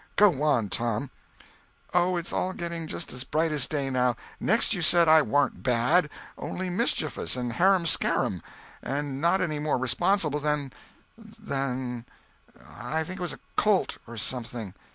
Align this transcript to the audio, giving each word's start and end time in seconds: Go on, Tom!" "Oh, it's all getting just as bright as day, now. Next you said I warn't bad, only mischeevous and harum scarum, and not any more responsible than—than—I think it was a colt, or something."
Go 0.15 0.41
on, 0.41 0.69
Tom!" 0.69 1.11
"Oh, 1.93 2.17
it's 2.17 2.33
all 2.33 2.53
getting 2.53 2.87
just 2.87 3.13
as 3.13 3.23
bright 3.23 3.51
as 3.51 3.67
day, 3.67 3.91
now. 3.91 4.15
Next 4.39 4.73
you 4.73 4.81
said 4.81 5.07
I 5.07 5.21
warn't 5.21 5.61
bad, 5.61 6.09
only 6.39 6.71
mischeevous 6.71 7.37
and 7.37 7.53
harum 7.53 7.85
scarum, 7.85 8.41
and 8.81 9.21
not 9.21 9.41
any 9.41 9.59
more 9.59 9.77
responsible 9.77 10.39
than—than—I 10.39 13.03
think 13.03 13.19
it 13.19 13.21
was 13.21 13.33
a 13.33 13.39
colt, 13.55 13.99
or 14.07 14.17
something." 14.17 14.73